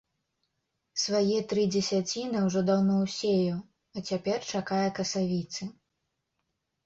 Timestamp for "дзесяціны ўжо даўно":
1.73-2.95